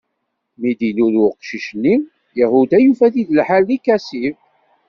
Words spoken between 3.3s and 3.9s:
lḥal di